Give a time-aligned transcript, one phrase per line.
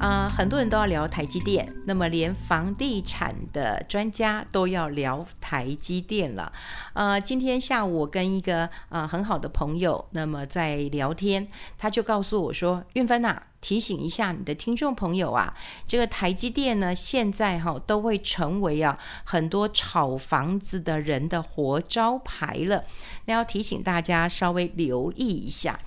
[0.00, 6.50] 啊、很多人都要聊台积电，那么连房地产的专家都要聊台积电了。
[6.94, 15.54] 呃，今天下午我跟一个、呃、很好的朋友，那么在聊天，他就告诉我说：“运芬呐。”提醒一下你的听众朋友啊，
[15.86, 22.82] 这个台积电呢，现在哈都会成为啊很多炒房子的人的活招牌了。
[23.26, 25.78] 那要提醒大家稍微留意一下。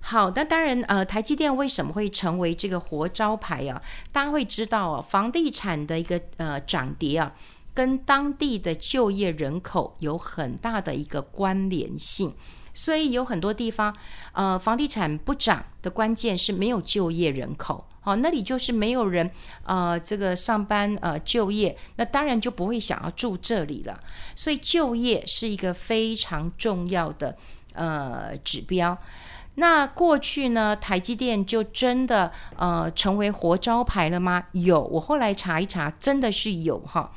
[0.00, 3.82] 好，那当然呃，台积电为什么会成为这个活招牌啊？
[4.10, 7.34] 大家会知道哦，房地产的一个呃涨跌啊，
[7.74, 12.34] 跟当地的就业人口有很大的一个关联性。
[12.74, 13.92] 所以有很多地方，
[14.32, 19.28] 呃，房地产不涨的关键是没有就业人口，好，那里就是没有人，
[19.64, 23.98] 呃，这个上班呃就业，那当然就不会想要住这里了。
[24.36, 27.36] 所以就业是一个非常重要的
[27.72, 28.96] 呃指标。
[29.60, 34.44] 那过去呢，台积电就真的呃成为活招牌了吗？
[34.52, 37.12] 有，我后来查一查，真的是有哈。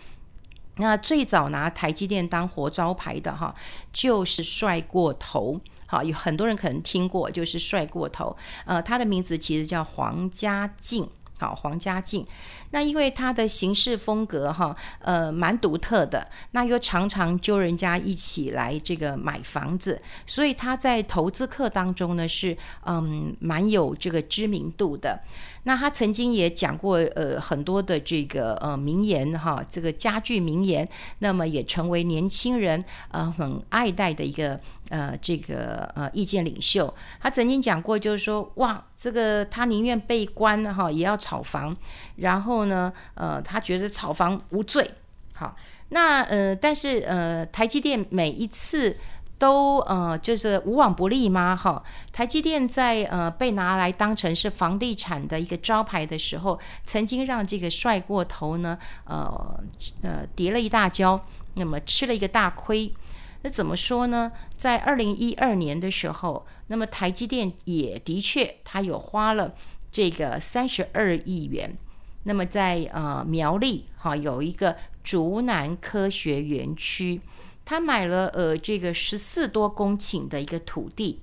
[0.78, 3.54] 那最早拿台积电当活招牌的哈，
[3.94, 5.62] 就是帅过头。
[5.86, 8.36] 好，有很多人可能听过，就是帅过头。
[8.66, 11.08] 呃，他的名字其实叫黄家靖。
[11.42, 12.24] 好，黄家靖。
[12.70, 16.30] 那因为他的行事风格哈，呃，蛮独特的。
[16.52, 25.20] 那又常常揪人家一起来这个买房子，所以他在投资客当中呢是嗯蛮有这个知名度的。
[25.64, 30.88] 那他曾经也讲过呃很多的这个呃名言哈，这个佳句名言，
[31.20, 36.92] 那么也成为年轻人呃很爱戴的一个呃这个呃意见领袖。
[37.20, 41.76] 他曾经讲过，就是说哇，这个他宁愿被关哈也要炒房，
[42.16, 44.90] 然后呢呃他觉得炒房无罪。
[45.34, 45.56] 好，
[45.90, 48.98] 那呃但是呃台积电每一次。
[49.42, 51.56] 都呃，就是无往不利吗？
[51.56, 59.60] 哈，台积电在呃被拿来当成是房地产的一个招牌的时候，曾经让这个帅过头呢，呃
[60.04, 61.20] 呃跌了一大跤，
[61.56, 62.94] 那么吃了一个大亏。
[63.42, 64.32] 那怎么说呢？
[64.56, 69.56] 在二零一二年的时候，那么台积电也的确，它有花了
[69.92, 71.76] 这个三十二亿元，
[72.26, 77.20] 那么在呃苗栗哈有一个竹南科学园区。
[77.64, 81.22] 他买了呃这个十四多公顷的一个土地，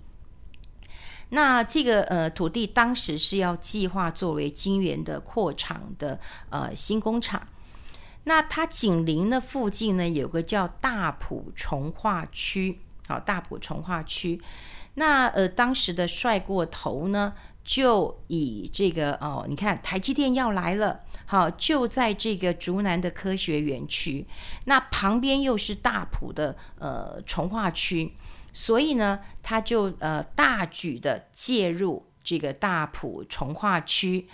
[1.31, 6.19] 那这个呃土地当时是要计划作为金源的扩厂的
[6.51, 7.47] 呃新工厂，
[8.25, 14.41] 那它紧邻的附近呢有个叫大埔从化区，好，大埔从化区，
[14.95, 17.35] 那呃当时的帅过头呢。
[17.69, 24.27] 就以这个哦，你看台积电要来了，好，就在这个竹南的科学园区，
[24.65, 28.15] 那旁边又是大埔的呃从化区，
[28.55, 34.27] 所以呢，他就呃大举的介入这个大埔从化区，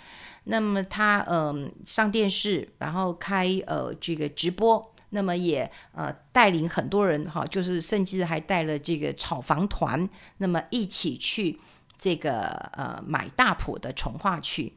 [0.45, 11.59] 那么他嗯、上电视，然后开呃这个直播，那么也呃带领很多人哈，就是甚至还带了这个炒房团，那么一起去。
[11.97, 12.41] 这个
[12.73, 14.73] 呃买大埔的从化区，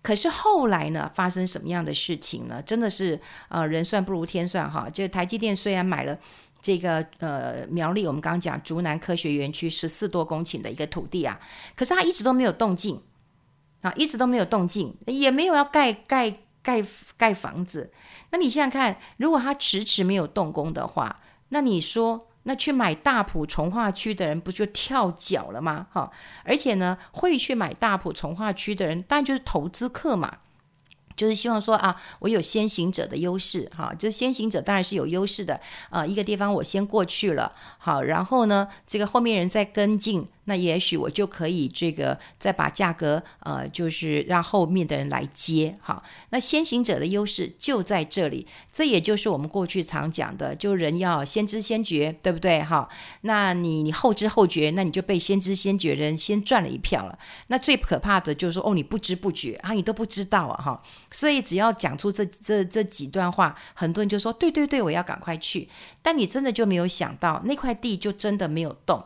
[0.00, 2.62] 可是后来呢，发生什么样的事情呢？
[2.62, 4.88] 真的是呃人算不如天算哈。
[4.88, 6.16] 就台积电虽然买了
[6.60, 11.38] 这个呃苗栗，我们刚刚讲竹南科学园区十四多公顷的一个土地啊，
[11.74, 13.02] 可是它一直都没有动静
[13.80, 16.84] 啊，一直都没有动静，也没有要盖盖盖
[17.16, 17.92] 盖房子。
[18.30, 22.28] 那你想想看，如果它迟迟没有动工的话，那你说？
[22.44, 25.86] 那去买大埔从化区的人不就跳脚了吗？
[25.92, 26.10] 哈，
[26.44, 30.38] 而且呢，会去买大埔从化区的人，当然就是投资客嘛。
[31.14, 35.60] 就是希望说啊，我有先行者的优势，哈，就是先行者当然是有优势的，
[35.90, 52.62] 啊，一个地方我先过去了，好，然后呢，这个后面人再跟进，那也许我就可以这个再把价格，呃，就是让后面的人来接，好，那先行者的优势就在这里，这也就是我们过去常讲的，就人要先知先觉，对不对？
[52.62, 52.88] 哈，
[53.20, 60.82] 那你你后知后觉，那你就被先知先觉人先赚了一票了，那最可怕的就是说，哦，你不知不觉啊，你都不知道啊，哈。
[61.10, 65.68] 所以只要讲出这这这几段话，很多人就说对对对，我要赶快去。
[66.02, 69.04] 但你真的就没有想到，那块地就真的没有动。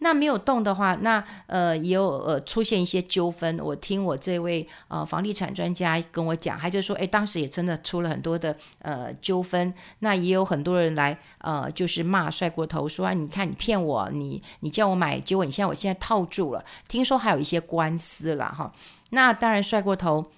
[0.00, 3.58] 那没有动的话，那呃也有呃出现一些纠纷。
[3.62, 9.72] 我听我这位呃房地产专家跟我讲，他就说，哎，当时也真的出了很多的呃纠纷。
[9.98, 16.64] 那也有很多人来呃就是骂帅过头，说啊，你看你骗我，你你叫我买，结果你现在我现在套住了。
[16.88, 18.72] 听说还有一些官司了哈。
[19.10, 20.30] 那当然帅过头。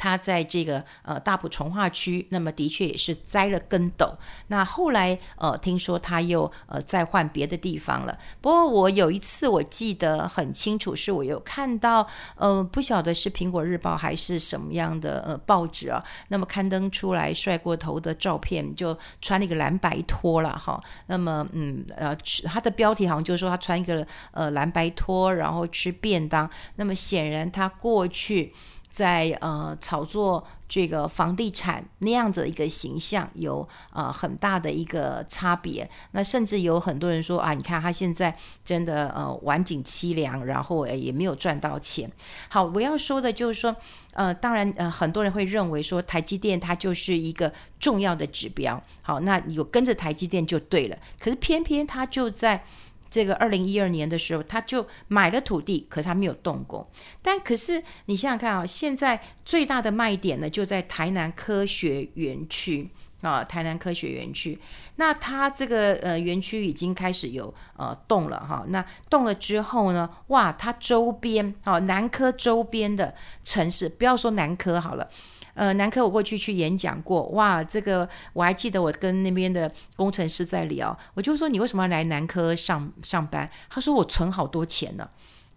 [0.00, 4.10] 他在这个呃大埔从化区，那么的确也是栽了跟斗。
[4.46, 8.18] 那后来呃听说他又呃再换别的地方了。
[8.40, 12.06] 不过我有一次我记得很清楚，是我有看到
[12.36, 20.82] 呃不晓得是苹果日报还是什么样的呃报纸啊，那么刊登出来帅过头的照片，就穿了一个蓝白拖了哈。
[21.08, 22.16] 那么嗯呃
[22.46, 26.48] 他的标题好像就是说他穿一个呃蓝白拖，然后吃便当。
[26.76, 28.54] 那么显然他过去。
[28.90, 42.10] 在呃炒作这个房地产那样子一个形象有呃很大的一个差别，那甚至有很多人说啊，你看他现在真的呃晚景凄凉，然后也没有赚到钱。
[42.48, 43.74] 好，我要说的就是说，
[44.12, 52.64] 呃，当然呃很多人会认为说台积电它就是一个重要的指标，好，那有跟着台积电就对了，可是偏偏它就在。
[53.10, 56.86] 这个二零一二年的时候，他就买了土地，可是他没有动工。
[57.20, 62.88] 但可是你想想看啊，现在最大的卖点呢，就在台南科学园区
[63.22, 64.58] 啊，台南科学园区。
[64.96, 68.64] 那它这个呃园区已经开始有呃动了哈。
[68.68, 75.10] 那动了之后呢，哇，它周边啊，南科周边的城市，不要说南科好了。
[75.60, 83.46] 呃，南科我过去去演讲过，哇，这个我还记得，我跟那边的工程师在聊，我就说，你为什么要来南科上上班？
[83.68, 85.06] 他说我存好多钱呢。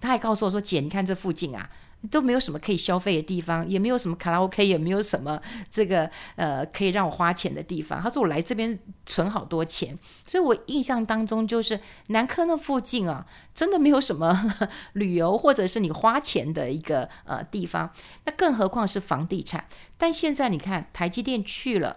[0.02, 1.70] 他还告诉我说，姐，你看这附近啊。
[2.12, 5.42] 都没有什么可以消费的地方，也没有什么卡拉 OK，也没有什么
[5.72, 8.02] 这个呃可以让我花钱的地方。
[8.02, 14.54] 他说我来这边存好多钱，所以我印象当中就是南科那附近啊，真的没有什么
[15.00, 17.90] 旅游或者是你花钱的一个呃地方。
[18.26, 19.64] 那更何况是房地产。
[20.04, 21.96] 但现在你看台积电去了。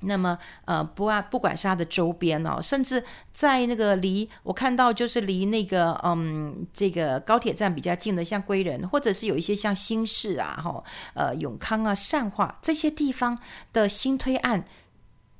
[0.00, 3.04] 那么，呃，不啊，不管是它的周边哦，甚至
[3.34, 10.82] 在那个离我看到就是离那个嗯，这个高铁站比较近的，像归仁，或者是有一些像新市啊，哈，
[11.12, 13.38] 呃，永康啊、善化这些地方
[13.74, 14.64] 的新推案，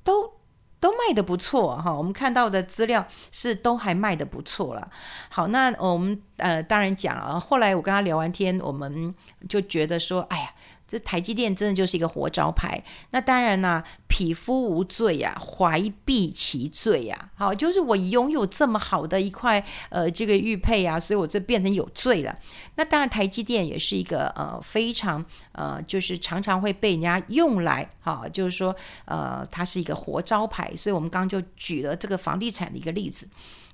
[0.04, 0.34] 都
[0.78, 1.90] 都卖得不错哈。
[1.90, 4.90] 我们看到的资料是都还卖得不错了。
[5.30, 9.14] 好，那我们呃，当然讲了，后来我跟他聊完天，我们
[9.48, 10.52] 就觉得说，哎呀。
[10.90, 12.82] 这台积电真的就是一个活招牌。
[13.10, 17.30] 那当然呢，匹夫无罪呀，怀璧其罪呀。
[17.36, 22.34] 好，就是我拥有这么好的一块呃这个玉佩啊，所以我这变成有罪了。
[22.76, 28.74] 那当然，台积电也是一个呃非常呃就是常常会被人家用来哈，就是说
[29.04, 30.72] 呃它是一个活招牌。
[30.74, 33.28] 所以我们刚刚就举了这个房地产的一个例子。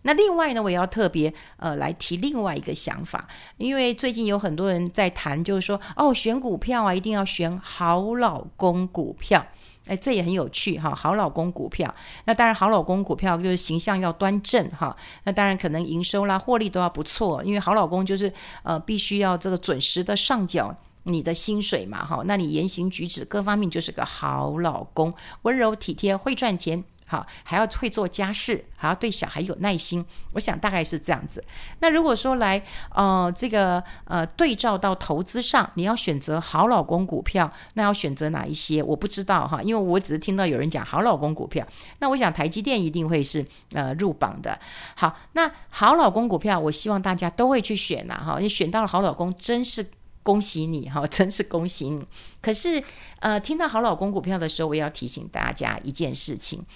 [0.06, 9.47] 那另外呢，我也要特别呃来提另外一个想法，因为最近有很多人在谈，就是说哦，选股票啊，一定要选好老公股票，
[9.87, 11.93] 哎，这也很有趣哈，好老公股票。
[12.27, 18.31] 那当然，好老公股票就是形象要端正哈，那当然可能营收啦、获利都要不错，因为好老公就是
[18.62, 25.11] 呃必须要这个准时的上缴你的薪水嘛哈，那你言行举止各方面就是个好老公，
[25.43, 26.85] 温柔体贴，会赚钱。
[27.06, 30.05] 好，还要会做家事，还要对小孩有耐心。
[30.33, 31.45] 我想大概是这样子。
[31.81, 32.61] 那如果说来，
[32.95, 38.83] 呃，这个呃，对照到投资上，你要选择好老公股票，那要选择哪一些？
[38.83, 41.65] 我不知道哈，因为我只是听到有人讲好老公股票。
[41.99, 44.59] 那我想台积电一定会是呃入榜的。
[44.97, 48.39] 好，那好老公股票，我希望大家都会去选呐哈。
[48.41, 49.87] 你选到了好老公，真是
[50.25, 52.05] 恭喜你哈， 真是恭喜你。
[52.43, 52.82] 可是
[53.21, 56.67] 呃，听到好老公股票的时候，我要提醒大家一件事情。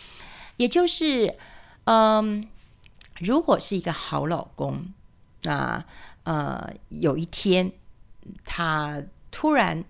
[0.59, 1.37] 也就是，
[1.85, 2.47] 嗯，
[3.21, 4.93] 如果是一个好老公，
[5.43, 5.85] 那
[6.25, 7.73] 呃有一天
[8.45, 9.85] 他突然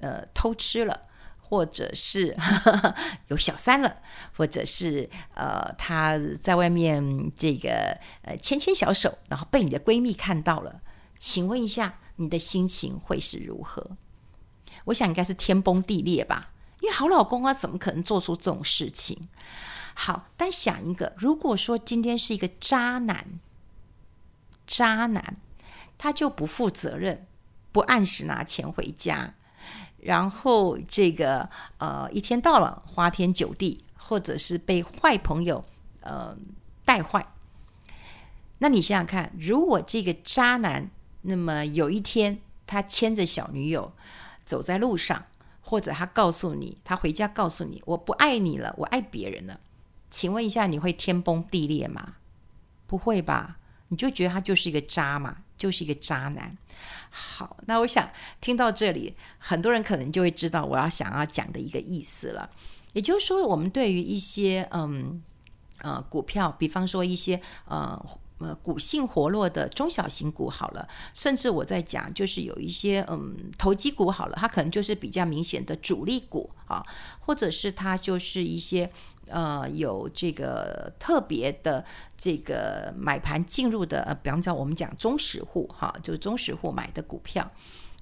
[0.00, 1.00] 呃偷吃了，
[1.40, 2.94] 或者是呵呵
[3.28, 3.96] 有小三了，
[4.36, 10.80] 或者是呃他在外面这个呃牵牵小手，然后被你的闺蜜看到了，
[11.18, 13.96] 请问一下你的心情会是如何？
[14.84, 19.28] 我想应该是天崩地裂吧，因为好老公啊，怎么可能做出这种事情？
[19.94, 23.40] 好，但想一个，如果说今天是一个渣男，
[24.66, 25.38] 渣男，
[25.96, 27.26] 他就不负责任，
[27.72, 29.34] 不按时拿钱回家，
[29.98, 31.48] 然后这个
[31.78, 35.64] 呃一天到晚花天酒地，或者是被坏朋友
[36.00, 36.36] 呃
[36.84, 37.26] 带坏，
[38.58, 40.90] 那你想想看，如果这个渣男，
[41.22, 43.92] 那么有一天他牵着小女友
[44.44, 45.24] 走在路上，
[45.60, 49.60] 或者他告诉你，他回家告诉你，我不爱你了，我爱别人了。
[50.10, 52.14] 请问一下，你会天崩地裂吗？
[52.86, 53.58] 不会吧？
[53.88, 56.56] 你就觉得他就是一个渣嘛，就是一个渣男。
[57.10, 58.10] 好，那我想
[58.40, 62.50] 听到这里，很多人可能就会知道我要想要讲的一个意思了。
[62.92, 65.22] 也就是说，我们对于一些嗯
[65.78, 68.00] 呃股票，比方说一些呃
[68.40, 76.84] 呃股性活络的中小型股好了，甚至我在讲就是有一些嗯投机股好了，它可能就是比较明显的主力股啊，
[77.20, 78.90] 或者是它就是一些
[79.28, 81.84] 呃有这个特别的
[82.16, 87.48] 这个买盘进入的，呃，比方讲我们讲中实户哈，就是中实户买的股票。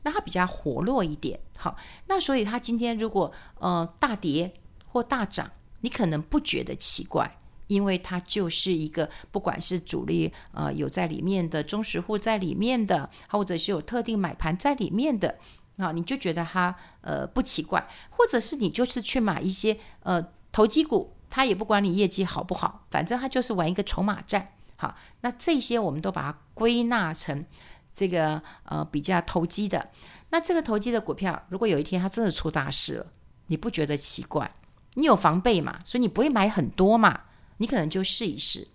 [0.05, 1.77] 那它比较活络一点，好，
[2.07, 4.55] 那所以它今天如果呃大跌
[4.87, 7.37] 或大涨，你可能不觉得奇怪，
[7.69, 15.39] 因为它就是一个不管是主力呃有在里面的中实户在里面的，或者是有特定买盘在里面的，
[15.77, 20.21] 啊，你就觉得它呃不奇怪，或者是你就是去买一些呃
[20.51, 27.47] 投机股，它也不管你业绩好不好，反正它就是玩一个筹码战，好，那这些我们都把它归纳成。
[27.91, 29.91] 这个呃比较投机的，
[30.31, 33.07] 那这个投机的股票，如果有一天它真的出大事了，
[33.49, 34.49] 你不觉得奇怪？
[34.95, 37.23] 你有防备嘛，所以你不会买很多嘛，
[37.59, 38.67] 你可能就试一试。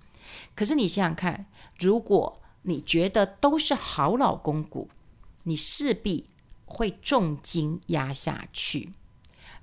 [0.55, 1.47] 可是你想想看，
[1.79, 4.89] 如果你觉得都是好老公股，
[5.43, 6.27] 你势必
[6.65, 8.91] 会重金压下去。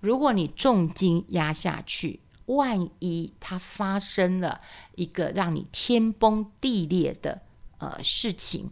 [0.01, 4.61] 如果你重金压下去，万一它发生了
[4.97, 7.43] 一个让你天崩地裂的
[7.79, 8.71] 呃事情。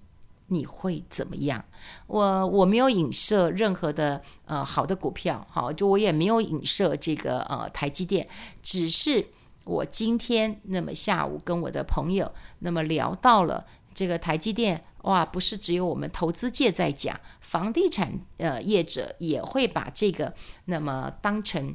[0.51, 1.63] 你会怎么样？
[2.07, 8.27] 我我没有影射任何的呃好的股票，好，就我也没有影射这个呃台积电，
[8.63, 9.29] 只是
[9.69, 20.33] 我今天那么下午跟我的朋友那么聊到了这个台积电，哇，不是只有我们投资界在讲，房地产呃业者也会把这个
[20.65, 21.75] 那么当成。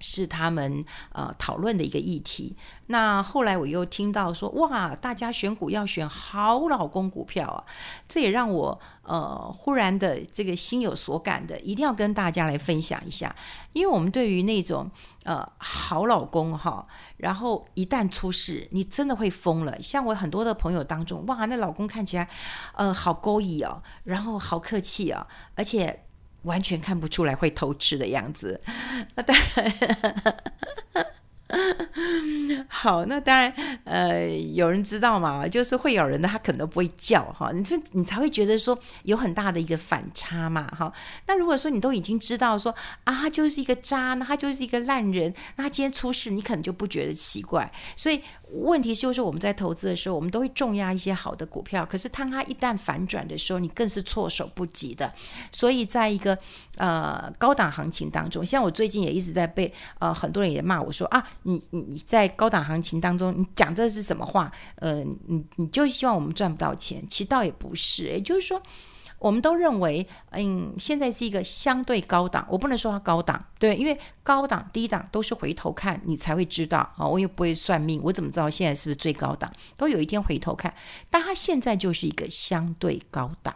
[0.00, 2.56] 是他们呃讨论的一个议题。
[2.88, 7.64] 那后来我又听到说，哇，大家选股要选好老公股票啊，
[8.06, 13.34] 这也让我呃忽然的这个心有所感的，一定要跟大家来分享一下。
[13.72, 14.90] 因为我们对于那种
[15.24, 16.86] 呃好老公哈，
[17.16, 19.82] 然后一旦出事，你真的会疯了。
[19.82, 22.28] 像我很多的朋友当中，哇，那老公看起来
[22.74, 25.26] 呃好勾引哦，然后好客气哦，
[25.56, 26.04] 而且。
[26.46, 28.60] 完全看不出来会偷吃的样子，
[29.14, 29.72] 那当然。
[32.68, 33.52] 好，那当然，
[33.84, 40.92] 呃，有人知道嘛，就是会咬人的，他可能都不会叫哈，你就你才会觉得说有很大的一个反差嘛，哈。
[41.28, 42.74] 那如果说你都已经知道说
[43.04, 47.70] 啊，他就是一个渣，那他就是一个烂人，那他今天出事，你可能就不觉得奇怪。
[47.94, 55.12] 所以问题就是我们在投资的时候，我们都会重压一些好的股票，可是当它一旦反转的时候，你更是措手不及的。
[55.52, 56.36] 所以在一个
[56.76, 61.24] 呃高档行情当中，像我最近也一直在被呃很多人也骂我说啊。
[61.46, 64.50] 你你你在高档行情当中，你讲这是什么话？
[64.76, 68.60] 呃，你你就希望我们赚不到钱，其实倒也不是，也就是说，
[69.20, 77.06] 我们都认为，嗯，现在是一个相对高档，我不能说它高档，对，因为高档、低档都是回头看你才会知道啊。
[77.06, 79.50] 我又不会算命，我怎么知道现在是不是最高档？
[79.76, 80.74] 都有一天回头看，
[81.08, 83.54] 但它现在就是一个相对高档。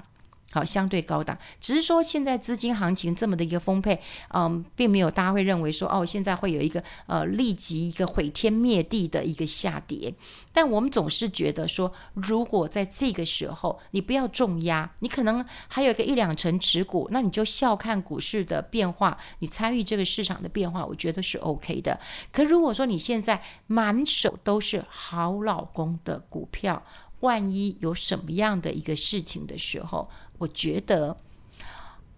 [0.53, 4.01] 好，相对高档，只是说现在资金行情这么的一个丰沛，
[4.35, 10.13] 嗯，并没有大家会认为说，哦，现在会有一个呃立即一个毁天灭地的一个下跌。
[10.53, 22.01] 但我们总是觉得说，如果在这个时候你不要重压，你可能还有一个一两成持股，那你就笑看股市的变化，你参与这个市场的变化，我觉得是 OK 的。
[22.33, 26.83] 可如果说你现在满手都是好老公的股票，
[27.21, 30.09] 万一有什么样的一个事情的时候，
[30.39, 31.17] 我觉得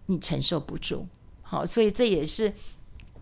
[0.07, 1.07] 你承受不住，
[1.41, 2.53] 好，所以这也是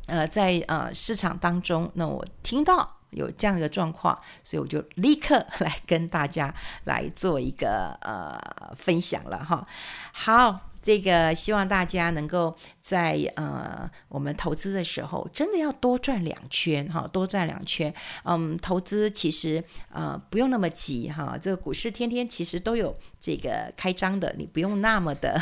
[0.08, 6.54] 呃在呃市场当中，那我听到有这样一个状况，所以我就立刻来跟大家
[6.86, 9.68] 来做一个呃分享了哈。
[10.12, 10.60] 好。
[10.84, 17.94] 这个希望大家能够在呃我们投资的时候，真的要多转两圈哈，多转两圈。
[18.24, 25.40] 嗯，投资其实呃不用那么急哈，这个股市天天其实都有这个开张的，你不用那么的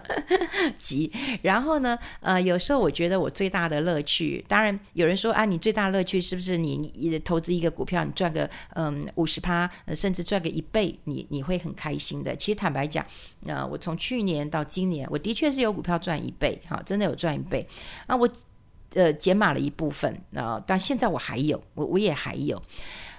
[0.78, 1.10] 急。
[1.42, 12.36] 然后呢，呃，有时候我觉得我最大的乐趣，当然有人说啊，你最大乐趣是不是你你投资一个股票，你赚个嗯五十趴，甚至赚个一倍，你你会很开心的。
[12.36, 13.04] 其实坦白讲，
[13.46, 17.66] 呃，我从去年到今年，我的确是有股票赚一倍，哈，真的有赚一倍。
[18.06, 18.28] 啊，我
[18.94, 22.62] 呃减码了一部分，啊、呃，但现在我还有，我我也还有，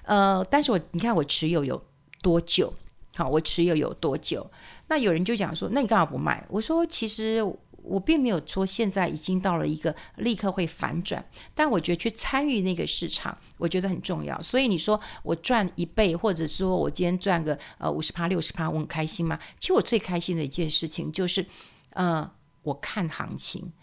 [0.04, 1.82] 呃，但是我你看我持有有
[2.22, 2.74] 多久？
[3.16, 4.50] 好，我持有有多久？
[4.88, 6.46] 那有人就讲说，那你干嘛不卖？
[6.50, 7.44] 我说其实。
[7.82, 14.40] 我并没有说现在已经到了一个立刻会反转，但我觉得去参与那个市场，我觉得很重要。
[14.44, 19.40] 所以你说我赚一倍，或者说我今天赚个呃五十趴、六十趴，我很开心吗？
[19.60, 21.44] 其实我最开心的一件事情就是，
[21.92, 22.30] 呃，
[22.64, 23.74] 我看行情，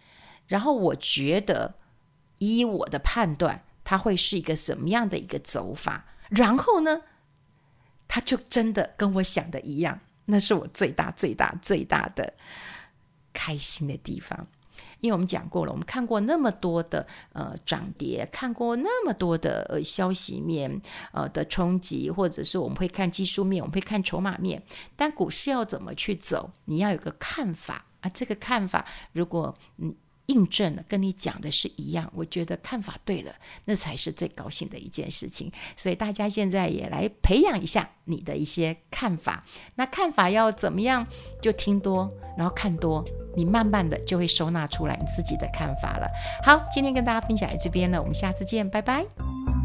[0.47, 1.75] 然后我觉得
[2.38, 7.02] 以我的判断，它会是一个什么样的一个走法，然后呢，
[8.06, 12.35] 它就真的跟我想的一样，那是我最大最大最大的
[13.33, 14.47] 开心的地方。
[15.00, 20.80] 因为我们讲过了，我们看过那么多的呃涨跌，看过那么多的呃消息面
[21.12, 24.62] 呃的冲击，或者是我们会看技术面，我们会看筹码面，
[24.97, 28.10] 但股市要怎么去走，你要有个看法啊。
[28.14, 29.94] 这个看法，如果你
[30.26, 33.32] 印证了，跟你讲的是一样，我觉得看法对了，
[33.66, 35.52] 那才是最高兴的一件事情。
[35.76, 39.44] 所以大家现在也来培养一下你的一些看法。
[39.76, 41.06] 那看法要怎么样？
[41.40, 43.04] 就听多，然后看多，
[43.36, 46.08] 你慢慢的就会收纳出来你自己的看法了。
[46.42, 49.55] 好，今天跟大家分享在这边了，我们下次见，拜拜。